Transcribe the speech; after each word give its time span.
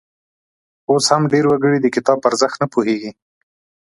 اوس 0.89 1.05
هم 1.13 1.23
ډېر 1.31 1.43
وګړي 1.47 1.77
د 1.81 1.87
کتاب 1.95 2.17
په 2.21 2.27
ارزښت 2.29 2.57
نه 2.63 2.67
پوهیږي. 2.73 3.11